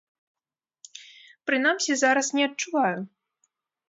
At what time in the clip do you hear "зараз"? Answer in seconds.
2.03-2.27